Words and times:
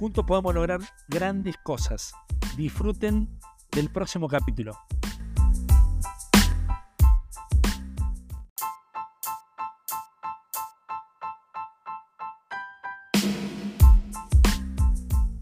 Juntos 0.00 0.24
podemos 0.24 0.54
lograr 0.54 0.80
grandes 1.08 1.56
cosas. 1.62 2.14
Disfruten 2.56 3.28
del 3.70 3.90
próximo 3.90 4.28
capítulo. 4.28 4.72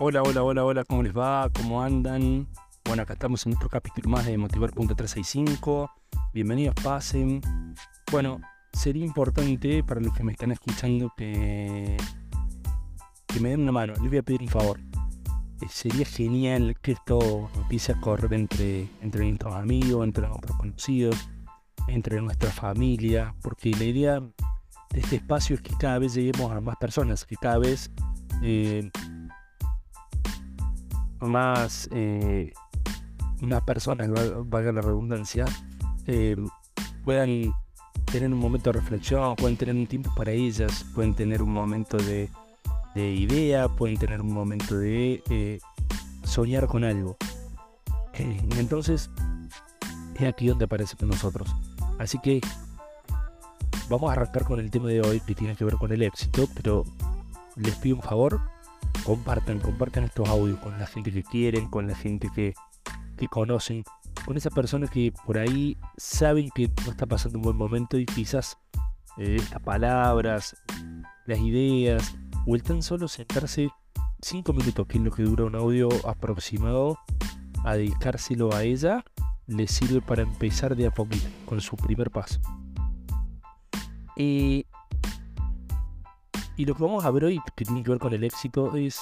Hola, 0.00 0.22
hola, 0.24 0.42
hola, 0.42 0.64
hola, 0.64 0.84
¿cómo 0.84 1.04
les 1.04 1.16
va? 1.16 1.48
¿Cómo 1.54 1.80
andan? 1.80 2.48
Bueno, 2.84 3.04
acá 3.04 3.12
estamos 3.12 3.46
en 3.46 3.54
otro 3.54 3.68
capítulo 3.68 4.10
más 4.10 4.26
de 4.26 4.36
Motivar.365. 4.36 5.92
Bienvenidos, 6.34 6.74
pasen. 6.82 7.40
Bueno, 8.10 8.40
sería 8.72 9.04
importante 9.04 9.84
para 9.84 10.00
los 10.00 10.12
que 10.12 10.24
me 10.24 10.32
están 10.32 10.50
escuchando 10.50 11.12
que, 11.16 11.96
que 13.32 13.40
me 13.40 13.50
den 13.50 13.60
una 13.60 13.72
mano. 13.72 13.94
Les 13.94 14.08
voy 14.08 14.18
a 14.18 14.22
pedir 14.22 14.42
un 14.42 14.48
favor 14.48 14.80
sería 15.68 16.06
genial 16.06 16.76
que 16.80 16.92
esto 16.92 17.50
empiece 17.56 17.92
a 17.92 18.00
correr 18.00 18.32
entre, 18.34 18.88
entre 19.02 19.26
nuestros 19.26 19.54
amigos, 19.54 20.04
entre 20.04 20.26
nuestros 20.26 20.56
conocidos, 20.56 21.28
entre 21.88 22.20
nuestra 22.20 22.50
familia, 22.50 23.34
porque 23.42 23.70
la 23.72 23.84
idea 23.84 24.20
de 24.20 25.00
este 25.00 25.16
espacio 25.16 25.56
es 25.56 25.62
que 25.62 25.74
cada 25.76 25.98
vez 25.98 26.14
lleguemos 26.14 26.50
a 26.50 26.60
más 26.60 26.76
personas, 26.76 27.24
que 27.24 27.36
cada 27.36 27.58
vez 27.58 27.90
eh, 28.42 28.90
más, 31.20 31.88
eh, 31.92 32.52
más 33.42 33.62
personas, 33.62 34.08
valga 34.46 34.72
la 34.72 34.80
redundancia, 34.80 35.44
eh, 36.06 36.36
puedan 37.04 37.52
tener 38.10 38.32
un 38.32 38.38
momento 38.38 38.72
de 38.72 38.80
reflexión, 38.80 39.36
pueden 39.36 39.56
tener 39.56 39.74
un 39.74 39.86
tiempo 39.86 40.12
para 40.16 40.32
ellas, 40.32 40.84
pueden 40.94 41.14
tener 41.14 41.42
un 41.42 41.52
momento 41.52 41.96
de, 41.96 42.28
de 42.94 43.12
idea, 43.12 43.68
pueden 43.68 43.96
tener 43.96 44.20
un 44.20 44.32
momento 44.32 44.76
de 44.78 45.22
eh, 45.30 45.60
soñar 46.24 46.66
con 46.66 46.84
algo. 46.84 47.16
Eh, 48.14 48.40
entonces, 48.58 49.10
es 50.14 50.28
aquí 50.28 50.48
donde 50.48 50.64
aparece 50.64 50.96
con 50.96 51.08
nosotros. 51.08 51.48
Así 51.98 52.18
que 52.18 52.40
vamos 53.88 54.10
a 54.10 54.12
arrancar 54.12 54.44
con 54.44 54.60
el 54.60 54.70
tema 54.70 54.88
de 54.88 55.00
hoy 55.00 55.20
que 55.20 55.34
tiene 55.34 55.56
que 55.56 55.64
ver 55.64 55.74
con 55.74 55.92
el 55.92 56.02
éxito, 56.02 56.48
pero 56.54 56.84
les 57.56 57.74
pido 57.76 57.96
un 57.96 58.02
favor, 58.02 58.40
compartan, 59.04 59.58
compartan 59.60 60.04
estos 60.04 60.28
audios 60.28 60.58
con 60.58 60.78
la 60.78 60.86
gente 60.86 61.12
que 61.12 61.22
quieren, 61.22 61.68
con 61.68 61.86
la 61.86 61.94
gente 61.94 62.28
que, 62.34 62.54
que 63.16 63.28
conocen, 63.28 63.84
con 64.24 64.36
esas 64.36 64.52
personas 64.52 64.90
que 64.90 65.12
por 65.26 65.38
ahí 65.38 65.76
saben 65.96 66.50
que 66.54 66.70
no 66.84 66.92
está 66.92 67.06
pasando 67.06 67.38
un 67.38 67.44
buen 67.44 67.56
momento 67.56 67.98
y 67.98 68.06
quizás 68.06 68.58
eh, 69.18 69.40
las 69.50 69.60
palabras, 69.60 70.56
las 71.26 71.38
ideas, 71.38 72.14
o 72.46 72.54
el 72.54 72.62
tan 72.62 72.82
solo 72.82 73.08
sentarse 73.08 73.70
5 74.22 74.52
minutos, 74.52 74.86
que 74.86 74.98
es 74.98 75.04
lo 75.04 75.10
que 75.10 75.22
dura 75.22 75.44
un 75.44 75.54
audio 75.54 75.88
aproximado, 76.06 76.98
a 77.64 77.74
dedicárselo 77.74 78.54
a 78.54 78.64
ella, 78.64 79.04
le 79.46 79.66
sirve 79.66 80.00
para 80.00 80.22
empezar 80.22 80.76
de 80.76 80.86
a 80.86 80.90
poquito, 80.90 81.28
con 81.46 81.60
su 81.60 81.76
primer 81.76 82.10
paso. 82.10 82.40
Y, 84.16 84.66
y 86.56 86.64
lo 86.64 86.74
que 86.74 86.82
vamos 86.82 87.04
a 87.04 87.10
ver 87.10 87.24
hoy, 87.24 87.40
que 87.56 87.64
tiene 87.64 87.82
que 87.82 87.90
ver 87.90 87.98
con 87.98 88.12
el 88.12 88.24
éxito, 88.24 88.76
es 88.76 89.00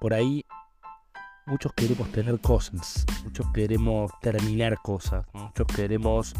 por 0.00 0.14
ahí 0.14 0.44
muchos 1.46 1.72
queremos 1.72 2.10
tener 2.10 2.40
cosas, 2.40 3.06
muchos 3.24 3.46
queremos 3.52 4.12
terminar 4.20 4.78
cosas, 4.82 5.26
muchos 5.32 5.66
queremos 5.68 6.34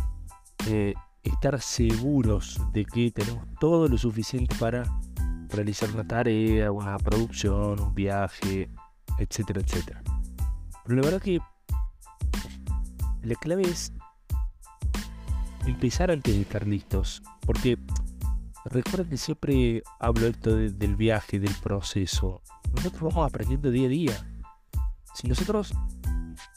eh, 0.66 0.94
estar 1.22 1.60
seguros 1.60 2.60
de 2.72 2.84
que 2.84 3.10
tenemos 3.10 3.44
todo 3.60 3.88
lo 3.88 3.98
suficiente 3.98 4.54
para 4.56 4.84
realizar 5.52 5.90
una 5.90 6.06
tarea, 6.06 6.72
una 6.72 6.98
producción, 6.98 7.80
un 7.80 7.94
viaje, 7.94 8.70
etcétera, 9.18 9.60
etcétera. 9.60 10.02
Pero 10.84 10.96
la 10.96 11.02
verdad 11.02 11.22
que 11.22 11.38
la 13.22 13.34
clave 13.36 13.62
es 13.62 13.92
empezar 15.66 16.10
antes 16.10 16.34
de 16.34 16.42
estar 16.42 16.66
listos. 16.66 17.22
Porque 17.46 17.78
recuerden 18.64 19.10
que 19.10 19.16
siempre 19.16 19.82
hablo 20.00 20.26
esto 20.26 20.56
del 20.56 20.96
viaje, 20.96 21.38
del 21.38 21.54
proceso. 21.56 22.42
Nosotros 22.74 23.12
vamos 23.12 23.26
aprendiendo 23.28 23.70
día 23.70 23.86
a 23.86 23.90
día. 23.90 24.26
Si 25.14 25.28
nosotros 25.28 25.72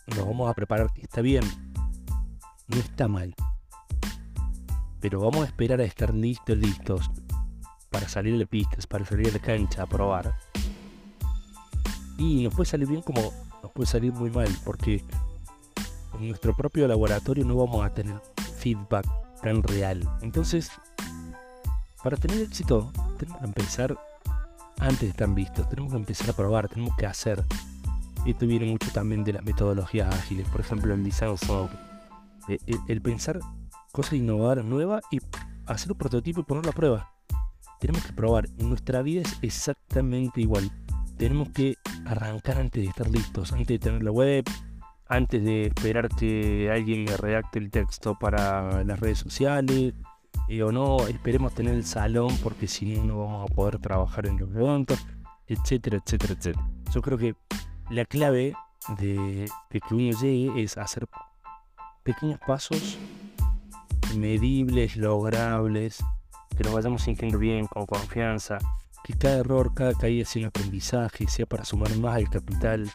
nos 0.07 0.25
vamos 0.25 0.49
a 0.49 0.53
preparar, 0.53 0.87
está 0.95 1.21
bien, 1.21 1.43
no 2.67 2.77
está 2.77 3.07
mal. 3.07 3.35
Pero 5.01 5.19
vamos 5.19 5.43
a 5.43 5.45
esperar 5.45 5.81
a 5.81 5.83
estar 5.83 6.13
listos, 6.13 6.57
listos 6.57 7.11
para 7.95 8.09
salir 8.09 8.37
de 8.37 8.45
pistas, 8.45 8.85
para 8.85 9.05
salir 9.05 9.31
de 9.31 9.39
cancha 9.39 9.83
a 9.83 9.85
probar. 9.85 10.35
Y 12.17 12.43
nos 12.43 12.53
puede 12.53 12.69
salir 12.69 12.89
bien 12.89 13.01
como 13.01 13.31
nos 13.63 13.71
puede 13.71 13.87
salir 13.87 14.11
muy 14.11 14.29
mal, 14.29 14.49
porque 14.65 15.01
en 16.19 16.27
nuestro 16.27 16.53
propio 16.53 16.89
laboratorio 16.89 17.45
no 17.45 17.55
vamos 17.55 17.85
a 17.85 17.93
tener 17.93 18.21
feedback 18.57 19.05
tan 19.41 19.63
real. 19.63 20.05
Entonces, 20.21 20.71
para 22.03 22.17
tener 22.17 22.41
éxito, 22.41 22.91
tenemos 23.17 23.39
que 23.39 23.45
empezar 23.45 23.97
antes 24.79 24.99
de 24.99 25.07
estar 25.07 25.33
vistos, 25.33 25.69
tenemos 25.69 25.93
que 25.93 25.97
empezar 25.97 26.31
a 26.31 26.33
probar, 26.33 26.67
tenemos 26.67 26.97
que 26.97 27.05
hacer. 27.05 27.45
Esto 28.25 28.45
viene 28.45 28.65
mucho 28.65 28.91
también 28.91 29.23
de 29.23 29.31
las 29.31 29.43
metodologías 29.45 30.13
ágiles, 30.13 30.49
por 30.49 30.59
ejemplo, 30.59 30.93
el 30.93 31.01
design 31.01 31.37
software. 31.37 31.79
El, 32.49 32.59
el 32.89 33.01
pensar 33.01 33.39
cosas 33.93 34.15
innovadoras, 34.15 34.65
nuevas 34.65 35.01
y 35.11 35.21
hacer 35.65 35.93
un 35.93 35.97
prototipo 35.97 36.41
y 36.41 36.43
ponerlo 36.43 36.71
a 36.71 36.73
prueba 36.73 37.14
tenemos 37.79 38.03
que 38.05 38.13
probar. 38.13 38.47
En 38.57 38.69
nuestra 38.69 39.01
vida 39.01 39.21
es 39.21 39.37
exactamente 39.41 40.41
igual. 40.41 40.71
Tenemos 41.17 41.49
que 41.49 41.77
arrancar 42.05 42.57
antes 42.57 42.83
de 42.83 42.89
estar 42.89 43.09
listos, 43.09 43.51
antes 43.53 43.67
de 43.67 43.79
tener 43.79 44.03
la 44.03 44.11
web, 44.11 44.45
antes 45.07 45.43
de 45.43 45.67
esperar 45.67 46.09
que 46.09 46.69
alguien 46.71 47.05
me 47.05 47.15
redacte 47.15 47.59
el 47.59 47.69
texto 47.71 48.17
para 48.19 48.83
las 48.83 48.99
redes 48.99 49.19
sociales. 49.19 49.93
Eh, 50.47 50.61
o 50.61 50.71
no, 50.71 51.07
esperemos 51.07 51.53
tener 51.53 51.73
el 51.73 51.85
salón 51.85 52.35
porque 52.43 52.67
si 52.67 52.85
no, 52.85 53.03
no 53.05 53.19
vamos 53.19 53.49
a 53.49 53.53
poder 53.53 53.79
trabajar 53.79 54.27
en 54.27 54.37
los 54.37 54.53
eventos, 54.53 54.99
etcétera, 55.47 55.97
etcétera, 55.97 56.33
etcétera. 56.33 56.67
Yo 56.93 57.01
creo 57.01 57.17
que 57.17 57.35
la 57.89 58.05
clave 58.05 58.53
de, 58.99 59.49
de 59.71 59.79
que 59.79 59.95
uno 59.95 60.19
llegue 60.19 60.61
es 60.61 60.77
hacer 60.77 61.07
pequeños 62.03 62.39
pasos 62.45 62.99
medibles, 64.15 64.95
logrables, 64.95 66.03
que 66.55 66.63
nos 66.63 66.73
vayamos 66.73 67.03
sintiendo 67.03 67.37
bien, 67.37 67.67
con 67.67 67.85
confianza, 67.85 68.57
que 69.03 69.13
cada 69.13 69.37
error, 69.37 69.73
cada 69.73 69.93
caída 69.93 70.25
sea 70.25 70.41
un 70.41 70.47
aprendizaje, 70.47 71.27
sea 71.27 71.45
para 71.45 71.63
sumar 71.65 71.95
más 71.97 72.15
al 72.15 72.29
capital, 72.29 72.91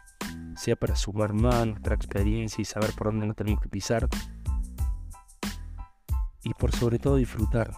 sea 0.56 0.76
para 0.76 0.96
sumar 0.96 1.32
más 1.32 1.66
nuestra 1.66 1.94
experiencia 1.94 2.60
y 2.62 2.64
saber 2.64 2.92
por 2.94 3.08
dónde 3.08 3.26
no 3.26 3.34
tenemos 3.34 3.60
que 3.60 3.68
pisar. 3.68 4.08
Y 6.42 6.54
por 6.54 6.74
sobre 6.74 6.98
todo 6.98 7.16
disfrutar. 7.16 7.72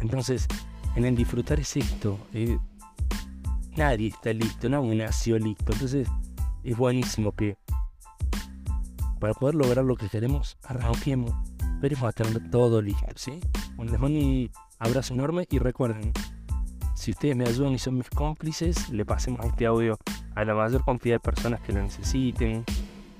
Entonces, 0.00 0.46
en 0.94 1.04
el 1.04 1.16
disfrutar 1.16 1.58
es 1.58 1.76
esto. 1.76 2.18
Eh, 2.32 2.58
nadie 3.76 4.08
está 4.08 4.32
listo, 4.32 4.68
nadie 4.68 4.94
nació 4.94 5.38
listo. 5.38 5.72
Entonces, 5.72 6.08
es 6.62 6.76
buenísimo 6.76 7.32
que 7.32 7.56
para 9.18 9.34
poder 9.34 9.54
lograr 9.54 9.84
lo 9.84 9.96
que 9.96 10.08
queremos, 10.08 10.58
arranquemos. 10.62 11.32
Esperemos 11.74 12.04
a 12.04 12.12
tener 12.12 12.50
todo 12.50 12.80
listo, 12.80 13.06
¿sí? 13.16 13.40
Bueno, 13.76 13.92
les 13.92 14.00
mando 14.00 14.18
Abrazo 14.78 15.14
enorme 15.14 15.46
y 15.50 15.58
recuerden, 15.58 16.12
si 16.94 17.12
ustedes 17.12 17.34
me 17.34 17.46
ayudan 17.46 17.72
y 17.72 17.78
son 17.78 17.96
mis 17.96 18.10
cómplices, 18.10 18.90
le 18.90 19.04
pasemos 19.06 19.44
este 19.46 19.64
audio 19.64 19.98
a 20.34 20.44
la 20.44 20.54
mayor 20.54 20.84
cantidad 20.84 21.14
de 21.14 21.20
personas 21.20 21.60
que 21.60 21.72
lo 21.72 21.82
necesiten. 21.82 22.64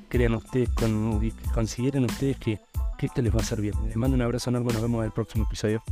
Crean 0.08 0.34
ustedes, 0.34 0.68
con, 0.70 1.20
consideren 1.54 2.04
ustedes 2.04 2.36
que, 2.36 2.60
esto 3.00 3.22
les 3.22 3.34
va 3.34 3.40
a 3.40 3.54
bien. 3.56 3.74
Les 3.86 3.96
mando 3.96 4.16
un 4.16 4.22
abrazo 4.22 4.50
enorme, 4.50 4.72
nos 4.72 4.82
vemos 4.82 5.00
en 5.00 5.06
el 5.06 5.12
próximo 5.12 5.44
episodio. 5.44 5.82